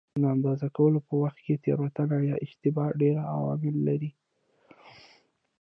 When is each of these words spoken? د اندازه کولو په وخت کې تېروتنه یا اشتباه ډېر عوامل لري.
د 0.21 0.23
اندازه 0.35 0.67
کولو 0.77 0.99
په 1.07 1.13
وخت 1.23 1.37
کې 1.45 1.61
تېروتنه 1.63 2.17
یا 2.29 2.35
اشتباه 2.45 2.91
ډېر 3.01 3.15
عوامل 3.33 3.75
لري. 3.87 4.11